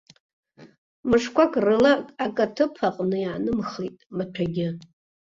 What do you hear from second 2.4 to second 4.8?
аҭыԥ аҟны иаанымхеит, маҭәагьы.